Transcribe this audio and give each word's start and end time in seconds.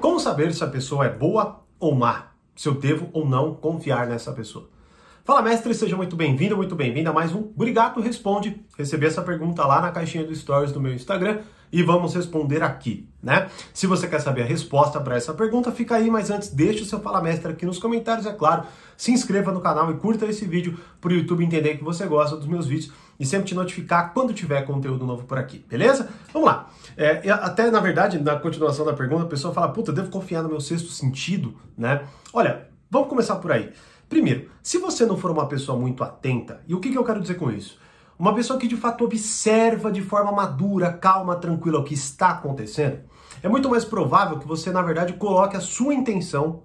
Como 0.00 0.18
saber 0.20 0.52
se 0.52 0.62
a 0.62 0.68
pessoa 0.68 1.06
é 1.06 1.08
boa 1.08 1.64
ou 1.78 1.94
má? 1.94 2.32
Se 2.54 2.68
eu 2.68 2.74
devo 2.74 3.08
ou 3.12 3.26
não 3.26 3.54
confiar 3.54 4.06
nessa 4.06 4.32
pessoa? 4.32 4.68
Fala, 5.26 5.40
mestre, 5.40 5.72
seja 5.72 5.96
muito 5.96 6.14
bem-vindo, 6.16 6.54
muito 6.54 6.76
bem-vinda 6.76 7.08
a 7.08 7.12
mais 7.14 7.34
um 7.34 7.38
Obrigado 7.38 7.98
Responde. 7.98 8.62
Recebi 8.76 9.06
essa 9.06 9.22
pergunta 9.22 9.66
lá 9.66 9.80
na 9.80 9.90
caixinha 9.90 10.22
do 10.22 10.36
Stories 10.36 10.70
do 10.70 10.78
meu 10.78 10.92
Instagram 10.92 11.38
e 11.72 11.82
vamos 11.82 12.14
responder 12.14 12.62
aqui, 12.62 13.08
né? 13.22 13.48
Se 13.72 13.86
você 13.86 14.06
quer 14.06 14.20
saber 14.20 14.42
a 14.42 14.44
resposta 14.44 15.00
para 15.00 15.16
essa 15.16 15.32
pergunta, 15.32 15.72
fica 15.72 15.96
aí, 15.96 16.10
mas 16.10 16.30
antes 16.30 16.50
deixe 16.50 16.82
o 16.82 16.84
seu 16.84 17.00
Fala 17.00 17.22
Mestre 17.22 17.50
aqui 17.50 17.64
nos 17.64 17.78
comentários, 17.78 18.26
é 18.26 18.34
claro. 18.34 18.64
Se 18.98 19.12
inscreva 19.12 19.50
no 19.50 19.62
canal 19.62 19.90
e 19.90 19.94
curta 19.94 20.26
esse 20.26 20.44
vídeo 20.44 20.78
para 21.00 21.08
o 21.08 21.14
YouTube 21.14 21.42
entender 21.42 21.78
que 21.78 21.84
você 21.84 22.04
gosta 22.04 22.36
dos 22.36 22.46
meus 22.46 22.66
vídeos 22.66 22.92
e 23.18 23.24
sempre 23.24 23.46
te 23.46 23.54
notificar 23.54 24.12
quando 24.12 24.34
tiver 24.34 24.60
conteúdo 24.66 25.06
novo 25.06 25.24
por 25.24 25.38
aqui, 25.38 25.64
beleza? 25.66 26.06
Vamos 26.34 26.48
lá. 26.48 26.68
É, 26.98 27.30
até, 27.30 27.70
na 27.70 27.80
verdade, 27.80 28.18
na 28.18 28.36
continuação 28.36 28.84
da 28.84 28.92
pergunta, 28.92 29.22
a 29.22 29.28
pessoa 29.28 29.54
fala, 29.54 29.68
puta, 29.68 29.90
devo 29.90 30.10
confiar 30.10 30.42
no 30.42 30.50
meu 30.50 30.60
sexto 30.60 30.90
sentido, 30.90 31.54
né? 31.78 32.02
Olha, 32.30 32.68
vamos 32.90 33.08
começar 33.08 33.36
por 33.36 33.50
aí. 33.50 33.72
Primeiro, 34.08 34.50
se 34.62 34.78
você 34.78 35.04
não 35.04 35.16
for 35.16 35.30
uma 35.30 35.46
pessoa 35.46 35.78
muito 35.78 36.04
atenta, 36.04 36.62
e 36.66 36.74
o 36.74 36.80
que, 36.80 36.90
que 36.90 36.98
eu 36.98 37.04
quero 37.04 37.20
dizer 37.20 37.34
com 37.34 37.50
isso? 37.50 37.78
Uma 38.18 38.34
pessoa 38.34 38.58
que 38.58 38.68
de 38.68 38.76
fato 38.76 39.04
observa 39.04 39.90
de 39.90 40.00
forma 40.00 40.30
madura, 40.30 40.92
calma, 40.92 41.36
tranquila 41.36 41.80
o 41.80 41.84
que 41.84 41.94
está 41.94 42.30
acontecendo, 42.30 43.00
é 43.42 43.48
muito 43.48 43.68
mais 43.68 43.84
provável 43.84 44.38
que 44.38 44.46
você, 44.46 44.70
na 44.70 44.82
verdade, 44.82 45.14
coloque 45.14 45.56
a 45.56 45.60
sua 45.60 45.94
intenção 45.94 46.62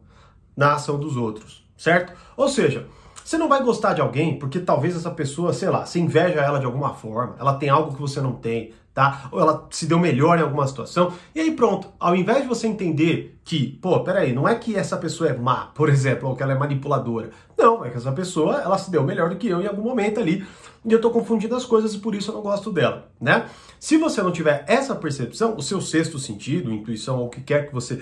na 0.55 0.73
ação 0.73 0.99
dos 0.99 1.17
outros, 1.17 1.67
certo? 1.75 2.13
Ou 2.37 2.47
seja, 2.47 2.87
você 3.29 3.37
não 3.37 3.47
vai 3.47 3.61
gostar 3.61 3.93
de 3.93 4.01
alguém 4.01 4.39
porque 4.39 4.59
talvez 4.59 4.95
essa 4.95 5.11
pessoa, 5.11 5.53
sei 5.53 5.69
lá, 5.69 5.85
você 5.85 5.99
inveja 5.99 6.41
ela 6.41 6.57
de 6.57 6.65
alguma 6.65 6.95
forma, 6.95 7.35
ela 7.39 7.53
tem 7.53 7.69
algo 7.69 7.93
que 7.93 8.01
você 8.01 8.19
não 8.19 8.33
tem, 8.33 8.73
tá? 8.91 9.29
Ou 9.31 9.39
ela 9.39 9.67
se 9.69 9.85
deu 9.85 9.99
melhor 9.99 10.39
em 10.39 10.41
alguma 10.41 10.65
situação. 10.65 11.13
E 11.35 11.39
aí 11.39 11.51
pronto, 11.51 11.89
ao 11.99 12.15
invés 12.15 12.41
de 12.41 12.47
você 12.47 12.65
entender 12.65 13.39
que, 13.43 13.77
pô, 13.79 13.99
peraí, 13.99 14.33
não 14.33 14.49
é 14.49 14.55
que 14.55 14.75
essa 14.75 14.97
pessoa 14.97 15.29
é 15.29 15.37
má, 15.37 15.67
por 15.77 15.89
exemplo, 15.89 16.27
ou 16.27 16.35
que 16.35 16.41
ela 16.41 16.53
é 16.53 16.57
manipuladora. 16.57 17.29
Não, 17.55 17.85
é 17.85 17.91
que 17.91 17.97
essa 17.97 18.11
pessoa, 18.11 18.63
ela 18.63 18.79
se 18.79 18.89
deu 18.89 19.03
melhor 19.03 19.29
do 19.29 19.35
que 19.35 19.47
eu 19.47 19.61
em 19.61 19.67
algum 19.67 19.83
momento 19.83 20.19
ali, 20.19 20.43
e 20.83 20.91
eu 20.91 20.99
tô 20.99 21.11
confundindo 21.11 21.55
as 21.55 21.65
coisas 21.65 21.93
e 21.93 21.99
por 21.99 22.15
isso 22.15 22.31
eu 22.31 22.35
não 22.35 22.41
gosto 22.41 22.71
dela, 22.71 23.11
né? 23.21 23.45
Se 23.79 23.95
você 23.97 24.23
não 24.23 24.31
tiver 24.31 24.65
essa 24.67 24.95
percepção, 24.95 25.55
o 25.55 25.61
seu 25.61 25.79
sexto 25.81 26.17
sentido, 26.17 26.73
intuição, 26.73 27.19
ou 27.19 27.27
o 27.27 27.29
que 27.29 27.41
quer 27.41 27.67
que 27.67 27.73
você, 27.75 28.01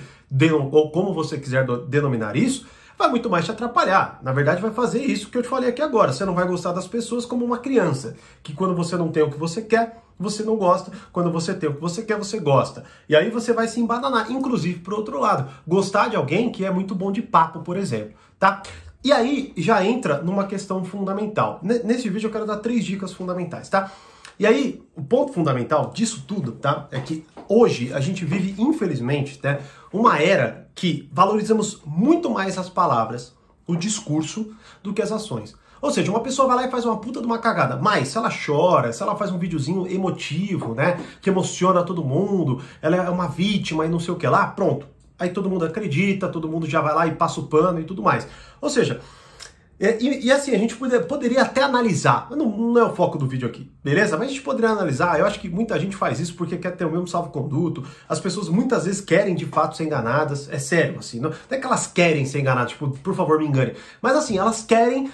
ou 0.71 0.89
como 0.89 1.13
você 1.13 1.37
quiser 1.37 1.67
denominar 1.89 2.37
isso, 2.37 2.65
vai 2.97 3.09
muito 3.09 3.29
mais 3.29 3.45
te 3.45 3.51
atrapalhar. 3.51 4.19
Na 4.23 4.31
verdade, 4.31 4.61
vai 4.61 4.71
fazer 4.71 5.01
isso 5.03 5.29
que 5.29 5.37
eu 5.37 5.43
te 5.43 5.47
falei 5.47 5.69
aqui 5.69 5.81
agora. 5.81 6.11
Você 6.11 6.25
não 6.25 6.33
vai 6.33 6.47
gostar 6.47 6.71
das 6.71 6.87
pessoas 6.87 7.25
como 7.25 7.45
uma 7.45 7.59
criança, 7.59 8.15
que 8.41 8.53
quando 8.53 8.75
você 8.75 8.97
não 8.97 9.09
tem 9.09 9.23
o 9.23 9.29
que 9.29 9.37
você 9.37 9.61
quer, 9.61 10.01
você 10.19 10.43
não 10.43 10.55
gosta. 10.55 10.91
Quando 11.11 11.31
você 11.31 11.53
tem 11.53 11.69
o 11.69 11.75
que 11.75 11.81
você 11.81 12.01
quer, 12.01 12.17
você 12.17 12.39
gosta. 12.39 12.83
E 13.07 13.15
aí 13.15 13.29
você 13.29 13.53
vai 13.53 13.67
se 13.67 13.79
embananar, 13.79 14.31
inclusive 14.31 14.79
pro 14.79 14.95
outro 14.95 15.19
lado. 15.19 15.49
Gostar 15.67 16.09
de 16.09 16.15
alguém 16.15 16.51
que 16.51 16.65
é 16.65 16.71
muito 16.71 16.95
bom 16.95 17.11
de 17.11 17.21
papo, 17.21 17.59
por 17.59 17.77
exemplo, 17.77 18.13
tá? 18.39 18.63
E 19.03 19.11
aí 19.11 19.53
já 19.55 19.85
entra 19.85 20.21
numa 20.21 20.45
questão 20.45 20.83
fundamental. 20.83 21.59
Nesse 21.61 22.09
vídeo 22.09 22.27
eu 22.27 22.31
quero 22.31 22.45
dar 22.45 22.57
três 22.57 22.83
dicas 22.83 23.13
fundamentais, 23.13 23.69
tá? 23.69 23.91
E 24.39 24.45
aí, 24.45 24.83
o 24.95 25.01
ponto 25.01 25.33
fundamental 25.33 25.91
disso 25.91 26.23
tudo, 26.27 26.51
tá? 26.51 26.87
É 26.91 26.99
que 26.99 27.25
hoje 27.49 27.91
a 27.91 27.99
gente 27.99 28.23
vive, 28.23 28.53
infelizmente, 28.61 29.39
né, 29.43 29.59
uma 29.91 30.19
era 30.19 30.69
que 30.75 31.09
valorizamos 31.11 31.81
muito 31.83 32.29
mais 32.29 32.55
as 32.57 32.69
palavras, 32.69 33.35
o 33.65 33.75
discurso, 33.75 34.53
do 34.83 34.93
que 34.93 35.01
as 35.01 35.11
ações. 35.11 35.55
Ou 35.81 35.89
seja, 35.89 36.11
uma 36.11 36.19
pessoa 36.19 36.47
vai 36.47 36.57
lá 36.57 36.67
e 36.67 36.71
faz 36.71 36.85
uma 36.85 36.97
puta 36.97 37.19
de 37.19 37.25
uma 37.25 37.39
cagada, 37.39 37.77
mas 37.77 38.09
se 38.09 38.17
ela 38.17 38.29
chora, 38.29 38.93
se 38.93 39.01
ela 39.01 39.15
faz 39.15 39.31
um 39.31 39.39
videozinho 39.39 39.87
emotivo, 39.87 40.75
né, 40.75 40.99
que 41.19 41.29
emociona 41.29 41.83
todo 41.83 42.03
mundo, 42.03 42.61
ela 42.79 42.95
é 42.95 43.09
uma 43.09 43.27
vítima 43.27 43.85
e 43.85 43.89
não 43.89 43.99
sei 43.99 44.13
o 44.13 44.17
que 44.17 44.27
lá, 44.27 44.45
pronto. 44.47 44.87
Aí 45.17 45.29
todo 45.29 45.49
mundo 45.49 45.65
acredita, 45.65 46.29
todo 46.29 46.47
mundo 46.47 46.67
já 46.67 46.79
vai 46.79 46.93
lá 46.93 47.07
e 47.07 47.15
passa 47.15 47.39
o 47.39 47.47
pano 47.47 47.79
e 47.79 47.83
tudo 47.83 48.03
mais. 48.03 48.27
Ou 48.61 48.69
seja, 48.69 49.01
e, 49.79 50.25
e, 50.25 50.31
assim, 50.31 50.55
a 50.55 50.57
gente 50.57 50.75
poder, 50.75 51.05
poderia 51.05 51.43
até 51.43 51.61
analisar, 51.61 52.27
não, 52.31 52.49
não, 52.49 52.81
é 52.81 52.83
o 52.83 52.95
foco 52.95 53.17
do 53.17 53.27
vídeo 53.27 53.47
aqui, 53.47 53.69
beleza? 53.83 54.17
Mas 54.17 54.27
a 54.27 54.31
gente 54.31 54.41
poderia 54.41 54.71
analisar, 54.71 55.19
eu 55.19 55.25
acho 55.25 55.39
que 55.39 55.47
muita 55.47 55.79
gente 55.79 55.95
faz 55.95 56.19
isso 56.19 56.33
porque 56.35 56.57
quer 56.57 56.75
ter 56.75 56.85
o 56.85 56.91
mesmo 56.91 57.07
salvo-conduto, 57.07 57.83
as 58.09 58.19
pessoas 58.19 58.49
muitas 58.49 58.85
vezes 58.85 59.01
querem 59.01 59.35
de 59.35 59.45
fato 59.45 59.77
ser 59.77 59.83
enganadas, 59.83 60.49
é 60.51 60.57
sério, 60.57 60.97
assim, 60.97 61.19
não, 61.19 61.29
não 61.29 61.37
é 61.51 61.57
que 61.57 61.65
elas 61.65 61.85
querem 61.85 62.25
ser 62.25 62.39
enganadas, 62.39 62.71
tipo, 62.71 62.89
por 62.89 63.13
favor 63.13 63.37
me 63.37 63.45
engane, 63.45 63.73
mas 64.01 64.15
assim, 64.15 64.37
elas 64.37 64.63
querem 64.63 65.11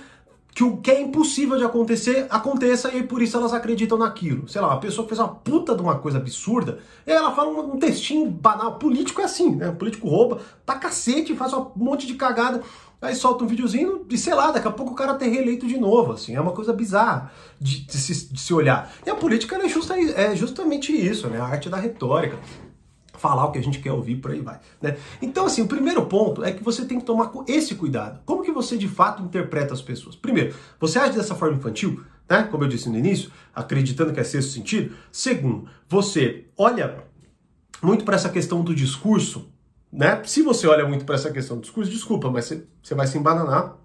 que 0.53 0.63
o 0.63 0.77
que 0.77 0.91
é 0.91 1.01
impossível 1.01 1.57
de 1.57 1.63
acontecer, 1.63 2.27
aconteça 2.29 2.93
e 2.93 3.01
por 3.03 3.21
isso 3.21 3.35
elas 3.35 3.53
acreditam 3.53 3.97
naquilo. 3.97 4.47
Sei 4.47 4.61
lá, 4.61 4.71
a 4.71 4.77
pessoa 4.77 5.07
fez 5.07 5.19
uma 5.19 5.29
puta 5.29 5.75
de 5.75 5.81
uma 5.81 5.97
coisa 5.97 6.19
absurda, 6.19 6.79
e 7.07 7.11
ela 7.11 7.31
fala 7.31 7.49
um, 7.49 7.73
um 7.73 7.79
textinho 7.79 8.29
banal, 8.29 8.77
político 8.77 9.19
é 9.19 9.23
assim, 9.23 9.55
né? 9.55 9.69
O 9.69 9.75
político 9.75 10.07
rouba, 10.07 10.41
tá 10.65 10.75
cacete, 10.75 11.35
faz 11.35 11.53
um 11.53 11.71
monte 11.75 12.05
de 12.05 12.13
cagada, 12.13 12.61
Aí 13.03 13.13
solta 13.15 13.43
um 13.43 13.47
videozinho 13.47 14.05
e 14.09 14.17
sei 14.17 14.33
lá, 14.33 14.49
daqui 14.49 14.65
a 14.65 14.71
pouco 14.71 14.93
o 14.93 14.95
cara 14.95 15.15
tem 15.15 15.29
reeleito 15.29 15.67
de 15.67 15.77
novo, 15.77 16.13
assim, 16.13 16.35
é 16.35 16.39
uma 16.39 16.53
coisa 16.53 16.71
bizarra 16.71 17.33
de, 17.59 17.85
de, 17.85 17.97
se, 17.97 18.31
de 18.31 18.39
se, 18.39 18.53
olhar. 18.53 18.93
E 19.05 19.09
a 19.09 19.15
política 19.15 19.57
é, 19.57 19.67
justa, 19.67 19.99
é 19.99 20.33
justamente 20.33 20.93
isso, 20.93 21.27
né? 21.27 21.37
A 21.37 21.43
arte 21.43 21.69
da 21.69 21.75
retórica. 21.75 22.39
Falar 23.15 23.45
o 23.45 23.51
que 23.51 23.59
a 23.59 23.63
gente 23.63 23.79
quer 23.79 23.91
ouvir, 23.91 24.15
por 24.15 24.31
aí 24.31 24.39
vai. 24.41 24.59
Né? 24.81 24.97
Então, 25.21 25.45
assim, 25.45 25.61
o 25.61 25.67
primeiro 25.67 26.05
ponto 26.05 26.43
é 26.43 26.51
que 26.51 26.63
você 26.63 26.85
tem 26.85 26.99
que 26.99 27.05
tomar 27.05 27.31
esse 27.47 27.75
cuidado. 27.75 28.21
Como 28.25 28.41
que 28.41 28.51
você 28.51 28.77
de 28.77 28.87
fato 28.87 29.21
interpreta 29.21 29.73
as 29.73 29.81
pessoas? 29.81 30.15
Primeiro, 30.15 30.55
você 30.79 30.97
age 30.97 31.17
dessa 31.17 31.35
forma 31.35 31.57
infantil, 31.57 32.03
né? 32.29 32.43
Como 32.43 32.63
eu 32.63 32.67
disse 32.69 32.89
no 32.89 32.97
início, 32.97 33.31
acreditando 33.53 34.13
que 34.13 34.19
é 34.19 34.23
sexto 34.23 34.51
sentido. 34.51 34.95
Segundo, 35.11 35.69
você 35.87 36.45
olha 36.57 37.03
muito 37.81 38.05
para 38.05 38.15
essa 38.15 38.29
questão 38.29 38.61
do 38.61 38.73
discurso 38.73 39.52
né? 39.93 40.19
Se 40.25 40.41
você 40.41 40.65
olha 40.67 40.87
muito 40.87 41.05
para 41.05 41.13
essa 41.13 41.31
questão 41.31 41.57
do 41.57 41.61
discurso, 41.61 41.91
desculpa, 41.91 42.31
mas 42.31 42.51
você, 42.81 42.95
vai 42.95 43.05
se 43.05 43.15
embananar 43.15 43.75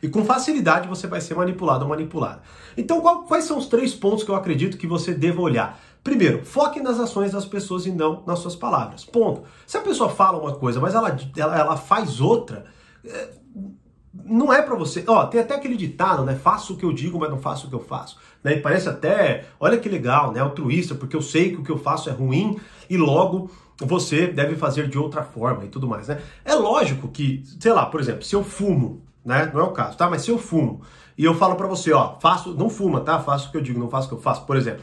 e 0.00 0.08
com 0.08 0.24
facilidade 0.24 0.86
você 0.86 1.08
vai 1.08 1.20
ser 1.20 1.34
manipulado 1.34 1.82
ou 1.82 1.88
manipulada. 1.88 2.40
Então, 2.76 3.00
qual, 3.00 3.24
quais 3.24 3.44
são 3.44 3.58
os 3.58 3.66
três 3.66 3.92
pontos 3.92 4.22
que 4.22 4.30
eu 4.30 4.36
acredito 4.36 4.78
que 4.78 4.86
você 4.86 5.12
deva 5.12 5.40
olhar? 5.40 5.80
Primeiro, 6.04 6.44
foque 6.44 6.80
nas 6.80 7.00
ações 7.00 7.32
das 7.32 7.44
pessoas 7.44 7.84
e 7.84 7.90
não 7.90 8.22
nas 8.24 8.38
suas 8.38 8.54
palavras. 8.54 9.04
Ponto. 9.04 9.42
Se 9.66 9.76
a 9.76 9.80
pessoa 9.80 10.08
fala 10.08 10.38
uma 10.38 10.54
coisa, 10.54 10.78
mas 10.78 10.94
ela, 10.94 11.16
ela, 11.36 11.58
ela 11.58 11.76
faz 11.76 12.20
outra, 12.20 12.66
é, 13.04 13.30
não 14.24 14.52
é 14.52 14.62
para 14.62 14.76
você. 14.76 15.02
Ó, 15.04 15.26
tem 15.26 15.40
até 15.40 15.56
aquele 15.56 15.76
ditado, 15.76 16.24
né? 16.24 16.36
Faço 16.36 16.74
o 16.74 16.76
que 16.76 16.84
eu 16.84 16.92
digo, 16.92 17.18
mas 17.18 17.28
não 17.28 17.38
faço 17.38 17.66
o 17.66 17.68
que 17.68 17.74
eu 17.74 17.84
faço. 17.84 18.18
Né? 18.44 18.54
E 18.54 18.60
parece 18.60 18.88
até, 18.88 19.46
olha 19.58 19.78
que 19.78 19.88
legal, 19.88 20.30
né? 20.30 20.38
Altruísta, 20.38 20.94
porque 20.94 21.16
eu 21.16 21.22
sei 21.22 21.50
que 21.50 21.56
o 21.56 21.64
que 21.64 21.72
eu 21.72 21.78
faço 21.78 22.08
é 22.08 22.12
ruim 22.12 22.56
e 22.88 22.96
logo 22.96 23.50
você 23.80 24.26
deve 24.26 24.56
fazer 24.56 24.88
de 24.88 24.98
outra 24.98 25.22
forma 25.22 25.64
e 25.64 25.68
tudo 25.68 25.86
mais, 25.86 26.08
né? 26.08 26.20
É 26.44 26.54
lógico 26.54 27.08
que, 27.08 27.42
sei 27.60 27.72
lá, 27.72 27.86
por 27.86 28.00
exemplo, 28.00 28.22
se 28.22 28.34
eu 28.34 28.42
fumo, 28.42 29.02
né? 29.24 29.50
Não 29.52 29.60
é 29.60 29.64
o 29.64 29.72
caso, 29.72 29.96
tá? 29.96 30.08
Mas 30.08 30.22
se 30.22 30.30
eu 30.30 30.38
fumo 30.38 30.82
e 31.16 31.24
eu 31.24 31.34
falo 31.34 31.56
para 31.56 31.66
você, 31.66 31.92
ó, 31.92 32.18
faço, 32.20 32.54
não 32.54 32.68
fuma, 32.68 33.00
tá? 33.00 33.20
Faço 33.20 33.48
o 33.48 33.50
que 33.50 33.56
eu 33.56 33.60
digo, 33.60 33.78
não 33.78 33.88
faço 33.88 34.06
o 34.06 34.10
que 34.10 34.14
eu 34.16 34.20
faço, 34.20 34.44
por 34.44 34.56
exemplo. 34.56 34.82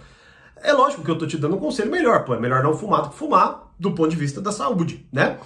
É 0.58 0.72
lógico 0.72 1.04
que 1.04 1.12
eu 1.12 1.18
tô 1.18 1.28
te 1.28 1.38
dando 1.38 1.56
um 1.56 1.60
conselho 1.60 1.92
melhor, 1.92 2.24
pô, 2.24 2.34
é 2.34 2.40
melhor 2.40 2.64
não 2.64 2.74
fumar 2.74 3.02
do 3.02 3.10
que 3.10 3.16
fumar 3.16 3.74
do 3.78 3.92
ponto 3.92 4.10
de 4.10 4.16
vista 4.16 4.42
da 4.42 4.52
saúde, 4.52 5.06
né? 5.12 5.38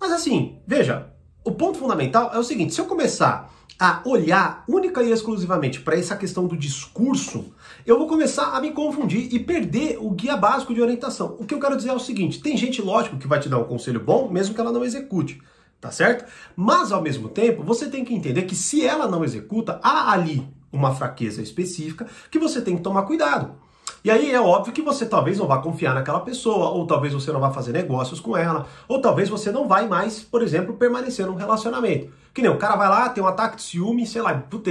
Mas 0.00 0.12
assim, 0.12 0.58
veja, 0.66 1.06
o 1.46 1.52
ponto 1.52 1.78
fundamental 1.78 2.32
é 2.34 2.38
o 2.40 2.42
seguinte, 2.42 2.74
se 2.74 2.80
eu 2.80 2.86
começar 2.86 3.54
a 3.78 4.02
olhar 4.04 4.64
única 4.68 5.00
e 5.00 5.12
exclusivamente 5.12 5.80
para 5.80 5.96
essa 5.96 6.16
questão 6.16 6.48
do 6.48 6.56
discurso, 6.56 7.52
eu 7.86 7.96
vou 7.96 8.08
começar 8.08 8.56
a 8.56 8.60
me 8.60 8.72
confundir 8.72 9.32
e 9.32 9.38
perder 9.38 9.96
o 10.00 10.10
guia 10.10 10.36
básico 10.36 10.74
de 10.74 10.82
orientação. 10.82 11.36
O 11.38 11.44
que 11.44 11.54
eu 11.54 11.60
quero 11.60 11.76
dizer 11.76 11.90
é 11.90 11.92
o 11.92 12.00
seguinte: 12.00 12.40
tem 12.40 12.56
gente, 12.56 12.82
lógico, 12.82 13.16
que 13.16 13.28
vai 13.28 13.38
te 13.38 13.48
dar 13.48 13.58
um 13.58 13.64
conselho 13.64 14.00
bom, 14.00 14.28
mesmo 14.28 14.56
que 14.56 14.60
ela 14.60 14.72
não 14.72 14.84
execute, 14.84 15.40
tá 15.80 15.92
certo? 15.92 16.28
Mas 16.56 16.90
ao 16.90 17.00
mesmo 17.00 17.28
tempo, 17.28 17.62
você 17.62 17.88
tem 17.88 18.04
que 18.04 18.12
entender 18.12 18.42
que 18.42 18.56
se 18.56 18.84
ela 18.84 19.06
não 19.06 19.22
executa, 19.22 19.78
há 19.84 20.10
ali 20.10 20.44
uma 20.72 20.96
fraqueza 20.96 21.40
específica 21.40 22.08
que 22.28 22.40
você 22.40 22.60
tem 22.60 22.76
que 22.76 22.82
tomar 22.82 23.02
cuidado. 23.02 23.54
E 24.06 24.10
aí 24.10 24.30
é 24.30 24.40
óbvio 24.40 24.72
que 24.72 24.82
você 24.82 25.04
talvez 25.04 25.36
não 25.36 25.48
vá 25.48 25.58
confiar 25.58 25.92
naquela 25.92 26.20
pessoa, 26.20 26.68
ou 26.68 26.86
talvez 26.86 27.12
você 27.12 27.32
não 27.32 27.40
vá 27.40 27.50
fazer 27.50 27.72
negócios 27.72 28.20
com 28.20 28.36
ela, 28.36 28.64
ou 28.86 29.00
talvez 29.00 29.28
você 29.28 29.50
não 29.50 29.66
vai 29.66 29.88
mais, 29.88 30.20
por 30.20 30.44
exemplo, 30.44 30.74
permanecer 30.74 31.26
num 31.26 31.34
relacionamento. 31.34 32.12
Que 32.32 32.40
nem 32.40 32.48
o 32.48 32.56
cara 32.56 32.76
vai 32.76 32.88
lá, 32.88 33.08
tem 33.08 33.20
um 33.20 33.26
ataque 33.26 33.56
de 33.56 33.62
ciúme, 33.62 34.06
sei 34.06 34.22
lá, 34.22 34.32
puta, 34.32 34.70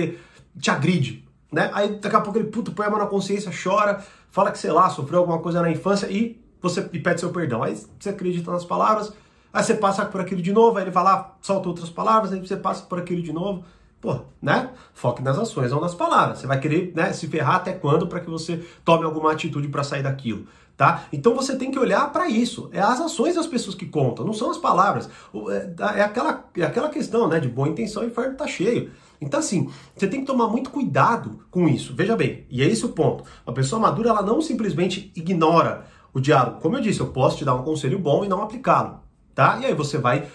te 0.57 0.71
agride, 0.71 1.27
né? 1.51 1.69
Aí 1.73 1.99
daqui 1.99 2.15
a 2.15 2.21
pouco 2.21 2.39
ele, 2.39 2.47
puto, 2.47 2.71
põe 2.71 2.85
a 2.85 2.89
mão 2.89 2.97
na 2.97 3.07
consciência, 3.07 3.51
chora, 3.51 4.01
fala 4.29 4.53
que, 4.53 4.57
sei 4.57 4.71
lá, 4.71 4.89
sofreu 4.89 5.19
alguma 5.19 5.39
coisa 5.39 5.61
na 5.61 5.69
infância 5.69 6.09
e 6.09 6.41
você 6.61 6.89
e 6.93 6.99
pede 7.01 7.19
seu 7.19 7.29
perdão. 7.29 7.61
Aí 7.61 7.77
você 7.99 8.11
acredita 8.11 8.49
nas 8.49 8.63
palavras, 8.63 9.11
aí 9.51 9.61
você 9.61 9.73
passa 9.73 10.05
por 10.05 10.21
aquilo 10.21 10.41
de 10.41 10.53
novo, 10.53 10.77
aí 10.77 10.85
ele 10.85 10.91
vai 10.91 11.03
lá, 11.03 11.35
solta 11.41 11.67
outras 11.67 11.89
palavras, 11.89 12.31
aí 12.31 12.39
você 12.39 12.55
passa 12.55 12.83
por 12.83 12.99
aquilo 12.99 13.21
de 13.21 13.33
novo. 13.33 13.65
Pô, 14.05 14.19
né? 14.39 14.69
Foque 14.93 15.23
nas 15.23 15.35
ações, 15.35 15.71
não 15.71 15.81
nas 15.81 15.95
palavras. 15.95 16.37
Você 16.37 16.45
vai 16.45 16.59
querer 16.59 16.93
né, 16.95 17.11
se 17.11 17.27
ferrar 17.27 17.55
até 17.55 17.73
quando 17.73 18.05
para 18.05 18.19
que 18.19 18.29
você 18.29 18.63
tome 18.83 19.03
alguma 19.03 19.31
atitude 19.31 19.67
para 19.67 19.83
sair 19.83 20.03
daquilo. 20.03 20.45
Tá? 20.77 21.05
Então 21.11 21.33
você 21.33 21.55
tem 21.55 21.71
que 21.71 21.79
olhar 21.79 22.11
para 22.11 22.29
isso. 22.29 22.69
É 22.71 22.79
as 22.79 23.01
ações 23.01 23.33
das 23.33 23.47
pessoas 23.47 23.75
que 23.75 23.87
contam, 23.87 24.23
não 24.23 24.31
são 24.31 24.51
as 24.51 24.59
palavras. 24.59 25.09
É, 25.49 25.97
é, 25.97 26.03
aquela, 26.03 26.45
é 26.55 26.61
aquela 26.61 26.89
questão 26.89 27.27
né, 27.27 27.39
de 27.39 27.47
boa 27.49 27.67
intenção, 27.67 28.03
o 28.03 28.05
inferno 28.05 28.35
tá 28.35 28.45
cheio. 28.45 28.91
Então, 29.19 29.39
assim, 29.39 29.71
você 29.95 30.05
tem 30.05 30.19
que 30.19 30.27
tomar 30.27 30.49
muito 30.49 30.69
cuidado 30.69 31.39
com 31.49 31.67
isso. 31.67 31.95
Veja 31.95 32.15
bem, 32.15 32.45
e 32.47 32.61
é 32.61 32.67
esse 32.67 32.85
o 32.85 32.89
ponto. 32.89 33.23
A 33.43 33.51
pessoa 33.51 33.81
madura, 33.81 34.09
ela 34.09 34.21
não 34.21 34.39
simplesmente 34.39 35.11
ignora 35.15 35.87
o 36.13 36.19
diálogo. 36.19 36.61
Como 36.61 36.77
eu 36.77 36.81
disse, 36.81 36.99
eu 36.99 37.07
posso 37.07 37.37
te 37.37 37.45
dar 37.45 37.55
um 37.55 37.63
conselho 37.63 37.97
bom 37.97 38.23
e 38.23 38.27
não 38.27 38.43
aplicá-lo. 38.43 38.99
tá? 39.33 39.57
E 39.59 39.65
aí 39.65 39.73
você 39.73 39.97
vai 39.97 40.27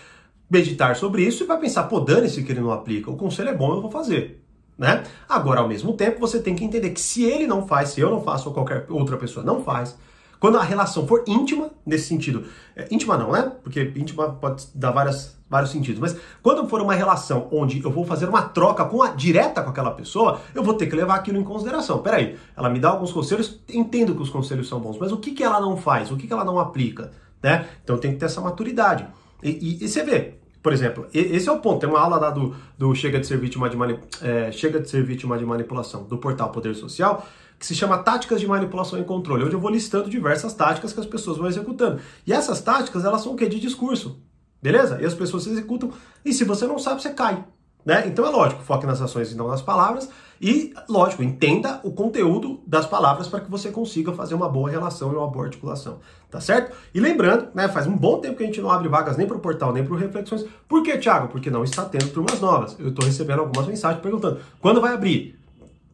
meditar 0.51 0.97
sobre 0.97 1.23
isso 1.23 1.45
e 1.45 1.47
vai 1.47 1.59
pensar, 1.59 1.85
pô, 1.85 2.01
dane-se 2.01 2.43
que 2.43 2.51
ele 2.51 2.61
não 2.61 2.73
aplica, 2.73 3.11
o 3.11 3.17
conselho 3.17 3.51
é 3.51 3.55
bom, 3.55 3.73
eu 3.73 3.81
vou 3.81 3.91
fazer. 3.91 4.43
Né? 4.77 5.05
Agora, 5.29 5.61
ao 5.61 5.69
mesmo 5.69 5.93
tempo, 5.93 6.19
você 6.19 6.41
tem 6.41 6.57
que 6.57 6.65
entender 6.65 6.91
que 6.91 7.01
se 7.01 7.23
ele 7.23 7.47
não 7.47 7.67
faz, 7.67 7.91
se 7.91 8.01
eu 8.01 8.11
não 8.11 8.23
faço 8.23 8.49
ou 8.49 8.55
qualquer 8.55 8.87
outra 8.89 9.17
pessoa 9.17 9.45
não 9.45 9.63
faz, 9.63 9.97
quando 10.41 10.57
a 10.57 10.63
relação 10.63 11.07
for 11.07 11.23
íntima, 11.29 11.71
nesse 11.85 12.07
sentido, 12.07 12.47
é, 12.75 12.89
íntima 12.91 13.19
não, 13.19 13.31
né? 13.31 13.53
Porque 13.63 13.93
íntima 13.95 14.31
pode 14.31 14.69
dar 14.75 14.91
várias, 14.91 15.39
vários 15.51 15.71
sentidos, 15.71 16.01
mas 16.01 16.17
quando 16.43 16.67
for 16.67 16.81
uma 16.81 16.95
relação 16.95 17.47
onde 17.53 17.85
eu 17.85 17.91
vou 17.91 18.07
fazer 18.07 18.27
uma 18.27 18.41
troca 18.41 18.87
com 18.87 19.03
a, 19.03 19.09
direta 19.09 19.63
com 19.63 19.69
aquela 19.69 19.91
pessoa, 19.91 20.41
eu 20.55 20.63
vou 20.63 20.73
ter 20.73 20.87
que 20.87 20.97
levar 20.97 21.17
aquilo 21.17 21.37
em 21.37 21.45
consideração. 21.45 21.99
Peraí, 21.99 22.39
ela 22.57 22.71
me 22.71 22.79
dá 22.79 22.89
alguns 22.89 23.13
conselhos, 23.13 23.61
entendo 23.69 24.15
que 24.15 24.23
os 24.23 24.31
conselhos 24.31 24.67
são 24.67 24.81
bons, 24.81 24.97
mas 24.99 25.13
o 25.13 25.19
que, 25.19 25.33
que 25.33 25.45
ela 25.45 25.61
não 25.61 25.77
faz? 25.77 26.11
O 26.11 26.17
que, 26.17 26.27
que 26.27 26.33
ela 26.33 26.45
não 26.45 26.59
aplica? 26.59 27.13
Né? 27.43 27.67
Então 27.85 27.99
tem 27.99 28.13
que 28.13 28.17
ter 28.17 28.25
essa 28.25 28.41
maturidade. 28.41 29.07
E, 29.43 29.51
e, 29.51 29.85
e 29.85 29.89
você 29.89 30.03
vê, 30.03 30.40
por 30.63 30.73
exemplo, 30.73 31.07
esse 31.13 31.49
é 31.49 31.53
o 31.53 31.59
ponto. 31.59 31.81
Tem 31.81 31.89
uma 31.89 32.01
aula 32.01 32.19
lá 32.19 32.31
do, 32.31 32.55
do 32.77 32.95
Chega 32.95 33.19
de 33.19 33.27
Ser 33.27 33.39
Vítima 33.39 33.69
de, 33.69 33.77
é, 34.23 34.53
Chega 34.53 34.79
de 34.79 34.91
Ser 34.91 35.03
Vítima 35.03 35.39
de 35.39 35.45
Manipulação, 35.45 36.05
do 36.05 36.19
portal 36.19 36.51
Poder 36.51 36.75
Social, 36.75 37.27
que 37.59 37.67
se 37.67 37.75
chama 37.75 37.99
Táticas 37.99 38.41
de 38.41 38.47
Manipulação 38.47 38.99
e 39.01 39.05
Controle, 39.05 39.45
onde 39.45 39.55
eu 39.55 39.61
vou 39.61 39.71
listando 39.71 40.11
diversas 40.11 40.53
táticas 40.53 40.93
que 40.93 41.01
as 41.01 41.07
pessoas 41.07 41.39
vão 41.39 41.47
executando. 41.47 42.01
E 42.27 42.33
essas 42.33 42.61
táticas, 42.61 43.05
elas 43.05 43.23
são 43.23 43.33
o 43.33 43.37
quê? 43.37 43.49
De 43.49 43.59
discurso. 43.59 44.21
Beleza? 44.63 44.99
E 45.01 45.07
as 45.07 45.15
pessoas 45.15 45.45
se 45.45 45.51
executam. 45.51 45.91
E 46.25 46.33
se 46.33 46.45
você 46.45 46.67
não 46.67 46.79
sabe, 46.79 47.01
você 47.01 47.11
cai. 47.11 47.43
Né? 47.85 48.05
Então 48.07 48.27
é 48.27 48.31
lógico, 48.31 48.63
foque 48.63 48.87
nas 48.87 49.01
ações 49.01 49.33
e 49.33 49.37
não 49.37 49.49
nas 49.49 49.63
palavras. 49.63 50.09
E, 50.41 50.73
lógico, 50.89 51.23
entenda 51.23 51.81
o 51.83 51.93
conteúdo 51.93 52.61
das 52.67 52.87
palavras 52.87 53.29
para 53.29 53.41
que 53.41 53.51
você 53.51 53.71
consiga 53.71 54.11
fazer 54.13 54.35
uma 54.35 54.49
boa 54.49 54.71
relação 54.71 55.13
e 55.13 55.17
uma 55.17 55.27
boa 55.27 55.45
articulação. 55.45 55.99
Tá 56.31 56.41
certo? 56.41 56.75
E 56.95 57.01
lembrando, 57.01 57.49
né, 57.55 57.69
faz 57.69 57.87
um 57.87 57.95
bom 57.95 58.19
tempo 58.19 58.37
que 58.37 58.45
a 58.45 58.47
gente 58.47 58.61
não 58.61 58.71
abre 58.71 58.89
vagas 58.89 59.19
nem 59.19 59.27
para 59.27 59.37
o 59.37 59.41
portal, 59.41 59.73
nem 59.73 59.85
para 59.85 59.93
o 59.93 59.97
Reflexões. 59.99 60.47
Por 60.67 60.83
que, 60.83 60.97
Thiago? 60.97 61.29
Porque 61.29 61.51
não 61.51 61.63
está 61.63 61.85
tendo 61.85 62.09
turmas 62.09 62.41
novas. 62.41 62.75
Eu 62.79 62.89
estou 62.89 63.05
recebendo 63.05 63.41
algumas 63.41 63.67
mensagens 63.67 64.01
perguntando 64.01 64.41
quando 64.61 64.81
vai 64.81 64.95
abrir. 64.95 65.39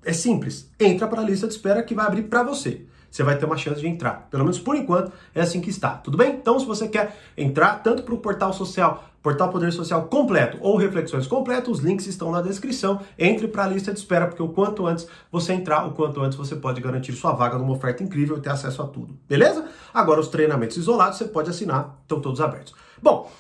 É 0.05 0.13
simples, 0.13 0.71
entra 0.79 1.09
para 1.09 1.21
a 1.21 1.25
lista 1.25 1.49
de 1.49 1.55
espera 1.55 1.83
que 1.83 1.93
vai 1.93 2.07
abrir 2.07 2.23
para 2.25 2.45
você 2.45 2.86
você 3.17 3.23
vai 3.23 3.39
ter 3.39 3.47
uma 3.47 3.57
chance 3.57 3.81
de 3.81 3.89
entrar. 3.89 4.29
Pelo 4.31 4.45
menos 4.45 4.59
por 4.59 4.77
enquanto 4.77 5.11
é 5.35 5.41
assim 5.41 5.61
que 5.61 5.71
está. 5.71 5.91
Tudo 5.95 6.19
bem? 6.19 6.35
Então, 6.35 6.61
se 6.61 6.67
você 6.67 6.87
quer 6.87 7.17
entrar 7.37 7.83
tanto 7.83 8.03
para 8.03 8.15
o 8.15 8.19
portal 8.19 8.53
social, 8.53 9.05
portal 9.23 9.49
Poder 9.49 9.73
Social 9.73 10.05
completo 10.05 10.59
ou 10.61 10.77
reflexões 10.77 11.27
completo, 11.27 11.71
os 11.71 11.81
links 11.81 12.07
estão 12.07 12.31
na 12.31 12.43
descrição. 12.43 13.01
Entre 13.19 13.49
para 13.49 13.65
a 13.65 13.67
lista 13.67 13.91
de 13.93 13.99
espera, 13.99 14.27
porque 14.27 14.43
o 14.43 14.51
quanto 14.51 14.87
antes 14.87 15.09
você 15.33 15.55
entrar, 15.55 15.87
o 15.87 15.93
quanto 15.93 16.21
antes 16.21 16.37
você 16.37 16.55
pode 16.55 16.81
garantir 16.81 17.13
sua 17.13 17.33
vaga 17.33 17.57
numa 17.57 17.73
oferta 17.73 18.03
incrível 18.03 18.37
e 18.37 18.41
ter 18.41 18.51
acesso 18.51 18.83
a 18.83 18.87
tudo. 18.87 19.19
Beleza? 19.27 19.65
Agora, 19.95 20.21
os 20.21 20.29
treinamentos 20.29 20.77
isolados 20.77 21.17
você 21.17 21.25
pode 21.25 21.49
assinar, 21.49 21.99
estão 22.03 22.21
todos 22.21 22.41
abertos. 22.41 22.75
Bom, 23.03 23.31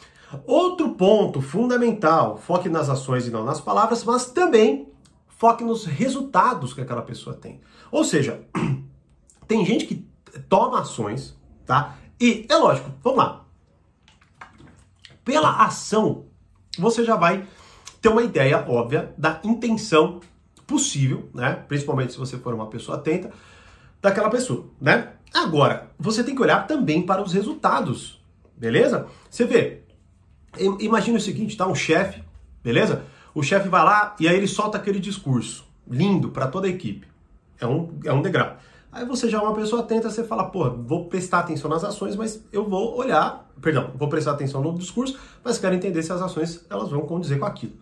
outro 0.46 0.88
ponto 0.94 1.43
fundamental: 1.43 2.38
foque 2.38 2.69
nas 2.69 2.88
ações 2.88 3.26
e 3.29 3.31
não 3.31 3.44
nas 3.44 3.61
palavras, 3.61 4.02
mas 4.05 4.26
também 4.26 4.88
foque 5.29 5.62
nos 5.62 5.84
resultados 5.84 6.72
que 6.72 6.81
aquela 6.81 7.02
pessoa 7.02 7.37
tem. 7.37 7.61
Ou 7.93 8.02
seja, 8.02 8.40
Tem 9.46 9.64
gente 9.64 9.87
que 9.87 10.06
toma 10.48 10.81
ações, 10.81 11.37
tá? 11.64 11.96
E 12.20 12.46
é 12.48 12.56
lógico, 12.56 12.90
vamos 13.02 13.19
lá. 13.19 13.44
Pela 15.25 15.64
ação, 15.64 16.26
você 16.78 17.04
já 17.04 17.16
vai 17.16 17.46
ter 18.00 18.08
uma 18.08 18.22
ideia 18.22 18.64
óbvia 18.69 19.12
da 19.19 19.40
intenção 19.44 20.20
possível, 20.66 21.28
né? 21.34 21.64
Principalmente 21.69 22.12
se 22.12 22.19
você 22.19 22.38
for 22.38 22.54
uma 22.54 22.66
pessoa 22.66 22.98
atenta, 22.98 23.32
daquela 24.00 24.31
pessoa, 24.31 24.66
né? 24.81 25.12
Agora, 25.34 25.90
você 25.98 26.22
tem 26.22 26.34
que 26.34 26.43
olhar 26.43 26.66
também 26.66 27.02
para 27.02 27.22
os 27.22 27.32
resultados, 27.32 28.20
beleza? 28.56 29.06
Você 29.28 29.44
vê, 29.44 29.82
imagina 30.81 31.19
o 31.19 31.20
seguinte, 31.20 31.56
tá? 31.56 31.66
Um 31.66 31.75
chefe, 31.75 32.22
beleza? 32.62 33.04
O 33.34 33.43
chefe 33.43 33.69
vai 33.69 33.84
lá 33.84 34.16
e 34.19 34.28
aí 34.28 34.37
ele 34.37 34.46
solta 34.46 34.78
aquele 34.78 34.98
discurso 34.98 35.66
lindo 35.88 36.31
para 36.31 36.46
toda 36.46 36.66
a 36.66 36.70
equipe. 36.70 37.06
É 37.60 37.66
um, 37.66 37.98
é 38.04 38.12
um 38.12 38.22
degrau. 38.22 38.56
Aí 38.96 39.04
você 39.04 39.28
já 39.28 39.37
é 39.37 39.40
uma 39.43 39.52
pessoa 39.52 39.82
atenta, 39.82 40.08
você 40.08 40.25
fala, 40.25 40.44
pô, 40.44 40.70
vou 40.70 41.04
prestar 41.04 41.40
atenção 41.40 41.69
nas 41.69 41.84
ações, 41.84 42.16
mas 42.16 42.43
eu 42.50 42.66
vou 42.66 42.96
olhar, 42.96 43.46
perdão, 43.60 43.90
vou 43.94 44.08
prestar 44.08 44.31
atenção 44.31 44.62
no 44.62 44.72
discurso, 44.72 45.19
mas 45.44 45.58
quero 45.58 45.75
entender 45.75 46.02
se 46.02 46.10
as 46.14 46.22
ações 46.22 46.64
elas 46.70 46.88
vão 46.88 47.02
condizer 47.02 47.38
com 47.38 47.44
aquilo. 47.44 47.75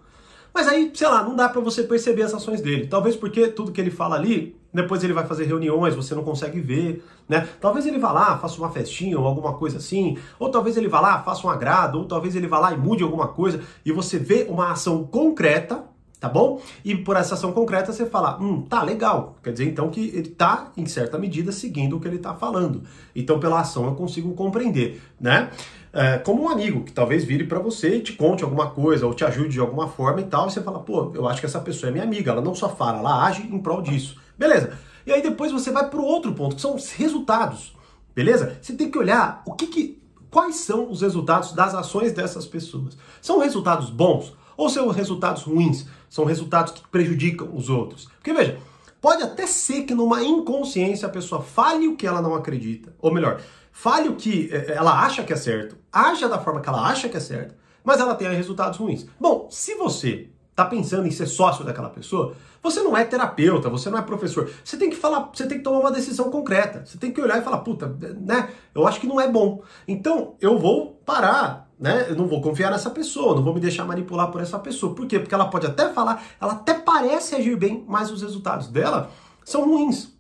Mas 0.53 0.67
aí, 0.67 0.91
sei 0.93 1.07
lá, 1.07 1.23
não 1.23 1.37
dá 1.37 1.49
para 1.49 1.61
você 1.61 1.85
perceber 1.85 2.23
as 2.23 2.35
ações 2.35 2.61
dele. 2.61 2.89
Talvez 2.89 3.15
porque 3.15 3.47
tudo 3.47 3.71
que 3.71 3.81
ele 3.81 3.93
fala 3.93 4.17
ali, 4.17 4.61
depois 4.73 5.05
ele 5.05 5.13
vai 5.13 5.25
fazer 5.25 5.45
reuniões, 5.45 5.95
você 5.95 6.17
não 6.17 6.25
consegue 6.25 6.61
ver, 6.61 7.05
né? 7.29 7.49
Talvez 7.61 7.87
ele 7.87 8.01
vá 8.01 8.11
lá, 8.11 8.37
faça 8.39 8.59
uma 8.59 8.71
festinha 8.71 9.17
ou 9.17 9.25
alguma 9.25 9.53
coisa 9.53 9.79
assim, 9.79 10.19
ou 10.37 10.51
talvez 10.51 10.77
ele 10.77 10.89
vá 10.89 11.01
lá, 11.01 11.23
faça 11.23 11.47
um 11.47 11.51
agrado, 11.51 12.01
ou 12.01 12.07
talvez 12.07 12.35
ele 12.35 12.49
vá 12.49 12.59
lá 12.59 12.73
e 12.73 12.77
mude 12.77 13.05
alguma 13.05 13.29
coisa, 13.29 13.61
e 13.87 13.93
você 13.93 14.19
vê 14.19 14.47
uma 14.49 14.73
ação 14.73 15.05
concreta 15.05 15.94
tá 16.25 16.29
bom? 16.29 16.59
E 16.83 16.97
por 16.97 17.17
essa 17.17 17.35
ação 17.35 17.53
concreta 17.53 17.93
você 17.93 18.07
fala, 18.07 18.39
hum, 18.41 18.63
tá 18.63 18.83
legal. 18.83 19.37
Quer 19.43 19.53
dizer 19.53 19.67
então 19.67 19.91
que 19.91 20.09
ele 20.09 20.31
tá 20.31 20.73
em 20.75 20.87
certa 20.87 21.19
medida 21.19 21.53
seguindo 21.53 21.97
o 21.97 22.01
que 22.01 22.09
ele 22.09 22.19
tá 22.19 22.35
falando. 22.35 22.83
Então 23.15 23.39
pela 23.39 23.61
ação 23.61 23.85
eu 23.85 23.95
consigo 23.95 24.33
compreender, 24.33 25.03
né? 25.21 25.51
É, 25.93 26.19
como 26.19 26.45
um 26.45 26.49
amigo 26.49 26.83
que 26.83 26.93
talvez 26.93 27.25
vire 27.25 27.45
para 27.45 27.59
você 27.59 27.97
e 27.97 28.01
te 28.01 28.15
conte 28.15 28.43
alguma 28.43 28.71
coisa 28.71 29.07
ou 29.07 29.13
te 29.13 29.25
ajude 29.25 29.51
de 29.51 29.61
alguma 29.61 29.87
forma 29.87 30.23
e 30.23 30.25
tal, 30.25 30.49
e 30.49 30.51
você 30.51 30.63
fala, 30.63 30.81
pô, 30.81 31.13
eu 31.15 31.29
acho 31.29 31.41
que 31.41 31.47
essa 31.47 31.61
pessoa 31.61 31.91
é 31.91 31.93
minha 31.93 32.05
amiga, 32.05 32.33
ela 32.33 32.41
não 32.41 32.55
só 32.55 32.69
fala, 32.69 32.99
ela 32.99 33.25
age 33.27 33.43
em 33.43 33.59
prol 33.59 33.83
disso. 33.83 34.19
Beleza? 34.37 34.77
E 35.07 35.13
aí 35.13 35.23
depois 35.23 35.53
você 35.53 35.71
vai 35.71 35.89
para 35.89 36.01
o 36.01 36.05
outro 36.05 36.33
ponto, 36.33 36.57
que 36.57 36.63
são 36.63 36.75
os 36.75 36.91
resultados. 36.93 37.77
Beleza? 38.15 38.59
Você 38.61 38.73
tem 38.73 38.91
que 38.91 38.99
olhar 38.99 39.43
o 39.47 39.53
que, 39.53 39.67
que 39.67 40.03
quais 40.31 40.57
são 40.57 40.91
os 40.91 41.03
resultados 41.03 41.53
das 41.53 41.75
ações 41.75 42.13
dessas 42.13 42.47
pessoas. 42.47 42.97
São 43.21 43.39
resultados 43.39 43.91
bons? 43.91 44.33
Ou 44.57 44.69
são 44.69 44.89
resultados 44.89 45.43
ruins? 45.43 45.87
São 46.09 46.25
resultados 46.25 46.73
que 46.73 46.89
prejudicam 46.89 47.51
os 47.55 47.69
outros? 47.69 48.07
Porque 48.17 48.33
veja, 48.33 48.59
pode 49.01 49.23
até 49.23 49.47
ser 49.47 49.83
que 49.83 49.95
numa 49.95 50.23
inconsciência 50.23 51.07
a 51.07 51.11
pessoa 51.11 51.43
fale 51.43 51.89
o 51.89 51.97
que 51.97 52.07
ela 52.07 52.23
não 52.23 52.35
acredita. 52.35 52.95
Ou 53.01 53.13
melhor, 53.13 53.41
fale 53.73 54.09
o 54.09 54.17
que 54.17 54.49
eh, 54.53 54.75
ela 54.75 55.05
acha 55.05 55.23
que 55.23 55.33
é 55.33 55.37
certo, 55.37 55.77
haja 55.93 56.29
da 56.29 56.39
forma 56.39 56.61
que 56.61 56.69
ela 56.69 56.87
acha 56.87 57.09
que 57.09 57.17
é 57.17 57.21
certo, 57.21 57.55
mas 57.83 58.01
ela 58.01 58.15
tenha 58.15 58.31
resultados 58.31 58.79
ruins. 58.79 59.07
Bom, 59.21 59.49
se 59.51 59.75
você 59.75 60.31
está 60.55 60.65
pensando 60.65 61.07
em 61.07 61.11
ser 61.11 61.27
sócio 61.27 61.65
daquela 61.65 61.91
pessoa, 61.91 62.35
você 62.63 62.81
não 62.81 62.97
é 62.97 63.05
terapeuta, 63.05 63.69
você 63.69 63.91
não 63.91 63.99
é 63.99 64.03
professor. 64.03 64.51
Você 64.65 64.79
tem 64.79 64.89
que 64.89 64.97
falar, 64.97 65.31
você 65.35 65.47
tem 65.47 65.59
que 65.59 65.65
tomar 65.65 65.81
uma 65.81 65.91
decisão 65.91 66.31
concreta. 66.31 66.87
Você 66.87 66.97
tem 66.97 67.13
que 67.13 67.21
olhar 67.21 67.39
e 67.39 67.43
falar, 67.43 67.59
puta, 67.59 67.95
né? 68.19 68.49
Eu 68.75 68.87
acho 68.87 69.01
que 69.01 69.07
não 69.07 69.21
é 69.21 69.29
bom. 69.29 69.63
Então, 69.87 70.35
eu 70.41 70.59
vou 70.59 70.93
parar 71.05 71.64
né? 71.79 72.07
Eu 72.09 72.17
não 72.17 72.27
vou 72.27 72.41
confiar 72.41 72.71
nessa 72.71 72.91
pessoa, 72.91 73.35
não 73.35 73.43
vou 73.43 73.55
me 73.55 73.61
deixar 73.61 73.85
manipular 73.85 74.31
por 74.31 74.41
essa 74.41 74.59
pessoa. 74.59 74.95
Por 74.95 75.07
quê? 75.07 75.19
Porque 75.19 75.35
ela 75.35 75.47
pode 75.47 75.67
até 75.67 75.89
falar, 75.93 76.23
ela 76.41 76.53
até 76.53 76.75
parece 76.75 77.35
agir 77.35 77.57
bem, 77.57 77.85
mas 77.87 78.11
os 78.11 78.23
resultados 78.23 78.69
dela 78.69 79.11
são 79.45 79.65
ruins. 79.65 80.15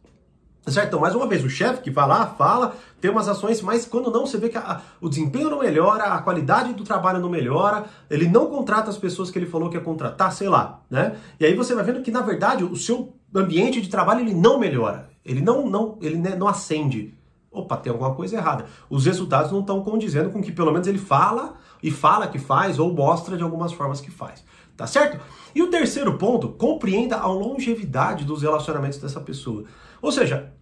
Certo? 0.67 0.89
Então, 0.89 1.01
mais 1.01 1.15
uma 1.15 1.27
vez, 1.27 1.45
o 1.45 1.51
chefe 1.51 1.83
que 1.83 1.91
vai 1.91 2.09
lá, 2.09 2.27
fala, 2.27 2.75
tem 2.99 3.11
umas 3.11 3.29
ações, 3.29 3.61
mas 3.61 3.85
quando 3.85 4.11
não, 4.11 4.27
você 4.27 4.39
vê 4.39 4.49
que 4.49 4.57
a, 4.57 4.81
o 4.99 5.11
desempenho 5.11 5.51
não 5.51 5.59
melhora, 5.59 6.05
a 6.05 6.23
qualidade 6.23 6.73
do 6.73 6.83
trabalho 6.83 7.21
não 7.21 7.29
melhora, 7.29 7.85
ele 8.09 8.27
não 8.27 8.47
contrata 8.47 8.89
as 8.89 8.97
pessoas 8.97 9.31
que 9.31 9.39
ele 9.39 9.47
falou 9.47 9.69
que 9.69 9.77
ia 9.77 9.83
contratar, 9.83 10.33
sei 10.33 10.49
lá, 10.49 10.81
né? 10.89 11.17
E 11.39 11.45
aí 11.45 11.55
você 11.55 11.75
vai 11.75 11.85
vendo 11.85 12.03
que, 12.03 12.11
na 12.11 12.23
verdade, 12.23 12.65
o 12.65 12.77
seu 12.77 13.15
ambiente 13.35 13.79
de 13.83 13.91
trabalho 13.91 14.21
ele 14.21 14.33
não 14.33 14.59
melhora, 14.59 15.11
ele 15.23 15.43
não, 15.43 15.69
não, 15.69 15.99
ele 16.01 16.17
né, 16.17 16.35
não 16.35 16.49
acende 16.49 17.13
opa, 17.55 17.77
tem 17.77 17.93
alguma 17.93 18.15
coisa 18.15 18.37
errada. 18.37 18.67
Os 18.91 19.07
resultados 19.07 19.53
não 19.53 19.61
estão 19.61 19.83
condizendo 19.83 20.31
com 20.31 20.41
o 20.41 20.43
que 20.43 20.53
pelo 20.53 20.73
menos 20.73 20.87
ele 20.87 20.99
fala 20.99 21.55
e 21.83 21.91
fala 21.91 22.27
que 22.27 22.39
faz 22.39 22.79
ou 22.79 22.93
mostra 22.93 23.37
de 23.37 23.43
algumas 23.43 23.73
formas 23.73 24.01
que 24.01 24.11
faz. 24.11 24.45
Tá 24.77 24.87
certo? 24.87 25.21
E 25.55 25.63
o 25.63 25.69
terceiro 25.69 26.19
ponto, 26.19 26.49
compreenda 26.49 27.17
a 27.17 27.27
longevidade 27.27 28.25
dos 28.25 28.43
relacionamentos 28.43 28.99
dessa 28.99 29.21
pessoa. 29.21 29.65
Ou 30.03 30.11
seja, 30.11 30.53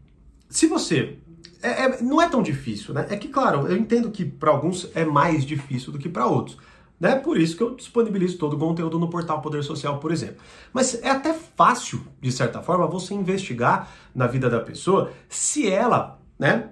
se 0.49 0.66
você. 0.66 1.18
É, 1.62 1.84
é, 1.84 2.02
não 2.02 2.20
é 2.20 2.28
tão 2.28 2.42
difícil, 2.42 2.92
né? 2.92 3.06
É 3.08 3.16
que, 3.16 3.28
claro, 3.28 3.68
eu 3.68 3.76
entendo 3.76 4.11
que 4.11 4.25
para 4.25 4.50
alguns 4.50 4.90
é 4.94 5.04
mais 5.04 5.44
difícil 5.44 5.92
do 5.92 5.99
que 5.99 6.08
para 6.08 6.26
outros. 6.26 6.58
Né? 7.02 7.16
Por 7.16 7.37
isso 7.37 7.56
que 7.56 7.62
eu 7.62 7.75
disponibilizo 7.75 8.38
todo 8.38 8.54
o 8.54 8.58
conteúdo 8.58 8.96
no 8.96 9.08
portal 9.08 9.40
Poder 9.40 9.64
Social, 9.64 9.99
por 9.99 10.12
exemplo. 10.12 10.37
Mas 10.72 10.94
é 11.02 11.11
até 11.11 11.32
fácil, 11.34 12.00
de 12.20 12.30
certa 12.30 12.62
forma, 12.62 12.87
você 12.87 13.12
investigar 13.12 13.88
na 14.14 14.28
vida 14.28 14.49
da 14.49 14.61
pessoa 14.61 15.11
se 15.28 15.68
ela 15.68 16.20
né, 16.38 16.70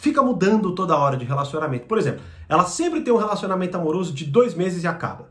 fica 0.00 0.22
mudando 0.22 0.74
toda 0.74 0.96
hora 0.96 1.14
de 1.14 1.26
relacionamento. 1.26 1.86
Por 1.86 1.98
exemplo, 1.98 2.22
ela 2.48 2.64
sempre 2.64 3.02
tem 3.02 3.12
um 3.12 3.18
relacionamento 3.18 3.76
amoroso 3.76 4.14
de 4.14 4.24
dois 4.24 4.54
meses 4.54 4.82
e 4.82 4.86
acaba. 4.86 5.28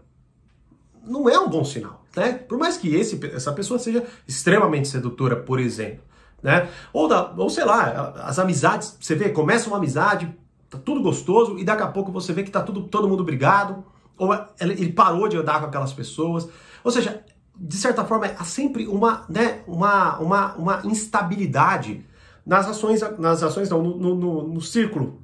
Não 1.04 1.28
é 1.28 1.40
um 1.40 1.50
bom 1.50 1.66
sinal, 1.66 2.06
né? 2.16 2.34
Por 2.34 2.60
mais 2.60 2.78
que 2.78 2.96
esse, 2.96 3.20
essa 3.34 3.52
pessoa 3.52 3.80
seja 3.80 4.06
extremamente 4.28 4.88
sedutora, 4.88 5.36
por 5.36 5.60
exemplo, 5.60 6.04
né? 6.44 6.70
Ou, 6.94 7.08
da, 7.08 7.34
ou 7.36 7.50
sei 7.50 7.66
lá, 7.66 8.14
as 8.24 8.38
amizades, 8.38 8.96
você 9.02 9.16
vê, 9.16 9.30
começa 9.30 9.68
uma 9.68 9.78
amizade, 9.78 10.32
tá 10.70 10.78
tudo 10.78 11.02
gostoso 11.02 11.58
e 11.58 11.64
daqui 11.64 11.82
a 11.82 11.88
pouco 11.88 12.12
você 12.12 12.32
vê 12.32 12.44
que 12.44 12.52
tá 12.52 12.62
tudo, 12.62 12.84
todo 12.84 13.10
mundo 13.10 13.24
brigado, 13.24 13.84
ou 14.20 14.30
ele 14.60 14.94
parou 14.94 15.28
de 15.28 15.36
andar 15.36 15.62
com 15.62 15.66
aquelas 15.66 15.94
pessoas. 15.94 16.48
Ou 16.84 16.92
seja, 16.92 17.24
de 17.56 17.76
certa 17.76 18.06
forma, 18.06 18.28
há 18.38 18.44
sempre 18.44 18.86
uma, 18.86 19.26
né, 19.28 19.62
uma, 19.66 20.20
uma, 20.20 20.54
uma 20.54 20.82
instabilidade 20.84 22.06
nas 22.50 22.68
ações, 22.68 23.00
nas 23.20 23.44
ações 23.44 23.70
não, 23.70 23.84
no, 23.84 24.16
no, 24.16 24.48
no 24.48 24.60
círculo 24.60 25.22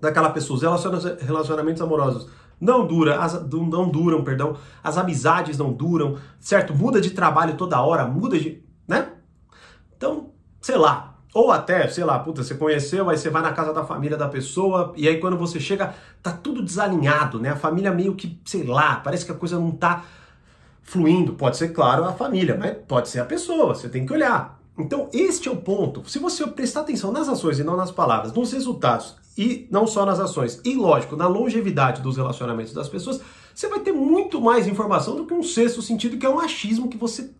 daquela 0.00 0.30
pessoa. 0.30 0.56
Os 0.56 1.04
relacionamentos 1.20 1.82
amorosos 1.82 2.30
não 2.58 2.86
dura, 2.86 3.20
as, 3.20 3.34
não 3.50 3.90
duram, 3.90 4.24
perdão. 4.24 4.56
As 4.82 4.96
amizades 4.96 5.58
não 5.58 5.70
duram, 5.70 6.16
certo? 6.40 6.74
Muda 6.74 6.98
de 6.98 7.10
trabalho 7.10 7.58
toda 7.58 7.78
hora, 7.82 8.06
muda 8.06 8.38
de, 8.38 8.64
né? 8.88 9.08
Então, 9.94 10.30
sei 10.62 10.78
lá, 10.78 11.18
ou 11.34 11.52
até, 11.52 11.88
sei 11.88 12.04
lá, 12.04 12.18
puta, 12.18 12.42
você 12.42 12.54
conheceu, 12.54 13.10
aí 13.10 13.18
você 13.18 13.28
vai 13.28 13.42
na 13.42 13.52
casa 13.52 13.74
da 13.74 13.84
família 13.84 14.16
da 14.16 14.26
pessoa, 14.26 14.94
e 14.96 15.06
aí 15.06 15.20
quando 15.20 15.36
você 15.36 15.60
chega, 15.60 15.94
tá 16.22 16.32
tudo 16.32 16.62
desalinhado, 16.62 17.38
né? 17.38 17.50
A 17.50 17.56
família 17.56 17.92
meio 17.92 18.14
que, 18.14 18.40
sei 18.46 18.64
lá, 18.64 18.96
parece 18.96 19.26
que 19.26 19.32
a 19.32 19.34
coisa 19.34 19.60
não 19.60 19.72
tá 19.72 20.04
fluindo. 20.80 21.34
Pode 21.34 21.58
ser, 21.58 21.74
claro, 21.74 22.02
a 22.04 22.14
família, 22.14 22.56
mas 22.58 22.78
pode 22.88 23.10
ser 23.10 23.20
a 23.20 23.26
pessoa, 23.26 23.74
você 23.74 23.90
tem 23.90 24.06
que 24.06 24.12
olhar. 24.14 24.55
Então, 24.78 25.08
este 25.12 25.48
é 25.48 25.52
o 25.52 25.56
ponto. 25.56 26.08
Se 26.08 26.18
você 26.18 26.46
prestar 26.46 26.80
atenção 26.80 27.10
nas 27.10 27.28
ações 27.28 27.58
e 27.58 27.64
não 27.64 27.76
nas 27.76 27.90
palavras, 27.90 28.32
nos 28.32 28.52
resultados, 28.52 29.16
e 29.36 29.66
não 29.70 29.86
só 29.86 30.04
nas 30.04 30.20
ações, 30.20 30.60
e 30.64 30.74
lógico, 30.74 31.16
na 31.16 31.26
longevidade 31.26 32.02
dos 32.02 32.16
relacionamentos 32.16 32.72
das 32.72 32.88
pessoas, 32.88 33.20
você 33.54 33.68
vai 33.68 33.80
ter 33.80 33.92
muito 33.92 34.40
mais 34.40 34.66
informação 34.66 35.16
do 35.16 35.26
que 35.26 35.34
um 35.34 35.42
sexto 35.42 35.80
sentido, 35.80 36.18
que 36.18 36.26
é 36.26 36.28
um 36.28 36.40
achismo 36.40 36.88
que 36.88 36.96
você 36.96 37.30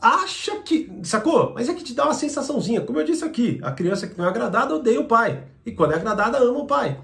acha 0.00 0.56
que. 0.60 0.90
Sacou? 1.02 1.52
Mas 1.54 1.68
é 1.68 1.74
que 1.74 1.84
te 1.84 1.94
dá 1.94 2.04
uma 2.04 2.14
sensaçãozinha. 2.14 2.80
Como 2.80 2.98
eu 2.98 3.04
disse 3.04 3.24
aqui, 3.24 3.60
a 3.62 3.72
criança 3.72 4.06
que 4.06 4.16
não 4.16 4.24
é 4.24 4.28
agradada 4.28 4.74
odeia 4.74 5.00
o 5.00 5.06
pai. 5.06 5.44
E 5.66 5.72
quando 5.72 5.92
é 5.92 5.96
agradada, 5.96 6.38
ama 6.38 6.60
o 6.60 6.66
pai. 6.66 7.00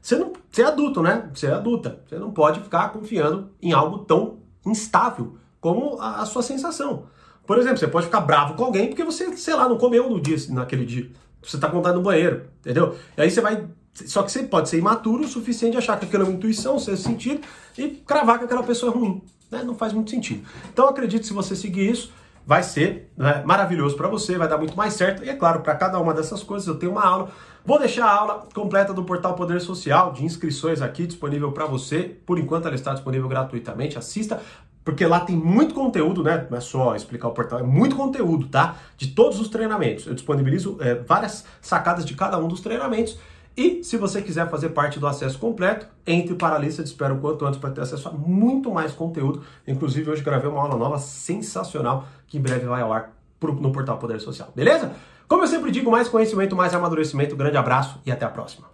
Você, 0.00 0.16
não, 0.16 0.32
você 0.50 0.62
é 0.62 0.66
adulto, 0.66 1.02
né? 1.02 1.28
Você 1.34 1.46
é 1.46 1.52
adulta. 1.52 2.00
Você 2.06 2.18
não 2.18 2.30
pode 2.30 2.60
ficar 2.60 2.88
confiando 2.90 3.50
em 3.60 3.72
algo 3.72 3.98
tão 3.98 4.38
instável 4.64 5.36
como 5.60 6.00
a, 6.00 6.22
a 6.22 6.26
sua 6.26 6.42
sensação. 6.42 7.06
Por 7.48 7.56
exemplo, 7.58 7.78
você 7.78 7.88
pode 7.88 8.04
ficar 8.04 8.20
bravo 8.20 8.52
com 8.52 8.62
alguém 8.62 8.88
porque 8.88 9.02
você, 9.02 9.34
sei 9.34 9.54
lá, 9.54 9.66
não 9.66 9.78
comeu 9.78 10.10
no 10.10 10.20
dia, 10.20 10.36
naquele 10.50 10.84
dia. 10.84 11.10
Você 11.42 11.56
está 11.56 11.66
contando 11.66 11.94
no 11.94 12.02
banheiro, 12.02 12.42
entendeu? 12.60 12.94
E 13.16 13.22
aí 13.22 13.30
você 13.30 13.40
vai. 13.40 13.64
Só 13.94 14.22
que 14.22 14.30
você 14.30 14.42
pode 14.42 14.68
ser 14.68 14.76
imaturo 14.76 15.24
o 15.24 15.26
suficiente 15.26 15.72
de 15.72 15.78
achar 15.78 15.98
que 15.98 16.04
aquilo 16.04 16.24
é 16.24 16.26
uma 16.26 16.34
intuição, 16.34 16.78
seu 16.78 16.94
sentido, 16.94 17.40
e 17.78 17.88
cravar 17.88 18.38
que 18.38 18.44
aquela 18.44 18.62
pessoa 18.62 18.92
é 18.92 18.94
ruim. 18.94 19.22
Né? 19.50 19.62
Não 19.64 19.74
faz 19.74 19.94
muito 19.94 20.10
sentido. 20.10 20.46
Então 20.70 20.86
acredito 20.86 21.26
se 21.26 21.32
você 21.32 21.56
seguir 21.56 21.90
isso, 21.90 22.12
vai 22.46 22.62
ser 22.62 23.10
né, 23.16 23.42
maravilhoso 23.46 23.96
para 23.96 24.08
você, 24.08 24.36
vai 24.36 24.46
dar 24.46 24.58
muito 24.58 24.76
mais 24.76 24.92
certo. 24.92 25.24
E 25.24 25.30
é 25.30 25.34
claro, 25.34 25.60
para 25.60 25.74
cada 25.74 25.98
uma 25.98 26.12
dessas 26.12 26.42
coisas 26.42 26.68
eu 26.68 26.74
tenho 26.74 26.92
uma 26.92 27.02
aula. 27.02 27.30
Vou 27.64 27.78
deixar 27.78 28.04
a 28.04 28.12
aula 28.12 28.46
completa 28.54 28.92
do 28.92 29.04
portal 29.04 29.34
Poder 29.34 29.60
Social 29.62 30.12
de 30.12 30.22
inscrições 30.22 30.82
aqui 30.82 31.06
disponível 31.06 31.50
para 31.52 31.64
você. 31.64 32.14
Por 32.26 32.38
enquanto 32.38 32.66
ela 32.66 32.74
está 32.74 32.92
disponível 32.92 33.26
gratuitamente. 33.26 33.96
Assista, 33.96 34.42
porque 34.88 35.04
lá 35.04 35.20
tem 35.20 35.36
muito 35.36 35.74
conteúdo, 35.74 36.22
né? 36.22 36.46
Não 36.48 36.56
é 36.56 36.62
só 36.62 36.96
explicar 36.96 37.28
o 37.28 37.32
portal, 37.32 37.58
é 37.58 37.62
muito 37.62 37.94
conteúdo, 37.94 38.48
tá? 38.48 38.76
De 38.96 39.08
todos 39.08 39.38
os 39.38 39.48
treinamentos. 39.48 40.06
Eu 40.06 40.14
disponibilizo 40.14 40.78
é, 40.80 40.94
várias 40.94 41.44
sacadas 41.60 42.06
de 42.06 42.14
cada 42.14 42.38
um 42.38 42.48
dos 42.48 42.62
treinamentos. 42.62 43.18
E 43.54 43.84
se 43.84 43.98
você 43.98 44.22
quiser 44.22 44.48
fazer 44.48 44.70
parte 44.70 44.98
do 44.98 45.06
acesso 45.06 45.38
completo, 45.38 45.86
entre 46.06 46.34
para 46.36 46.56
a 46.56 46.58
lista 46.58 46.82
de 46.82 46.88
espera 46.88 47.12
o 47.12 47.18
quanto 47.18 47.44
antes 47.44 47.60
para 47.60 47.68
ter 47.68 47.82
acesso 47.82 48.08
a 48.08 48.12
muito 48.12 48.72
mais 48.72 48.92
conteúdo. 48.92 49.42
Inclusive, 49.66 50.10
hoje 50.10 50.22
gravei 50.22 50.48
uma 50.48 50.62
aula 50.62 50.78
nova 50.78 50.96
sensacional 50.96 52.08
que 52.26 52.38
em 52.38 52.40
breve 52.40 52.64
vai 52.64 52.80
ao 52.80 52.90
ar 52.90 53.12
no 53.42 53.70
portal 53.70 53.98
Poder 53.98 54.18
Social. 54.22 54.50
Beleza? 54.56 54.92
Como 55.28 55.42
eu 55.42 55.46
sempre 55.48 55.70
digo, 55.70 55.90
mais 55.90 56.08
conhecimento, 56.08 56.56
mais 56.56 56.72
amadurecimento. 56.72 57.36
Grande 57.36 57.58
abraço 57.58 58.00
e 58.06 58.10
até 58.10 58.24
a 58.24 58.30
próxima. 58.30 58.68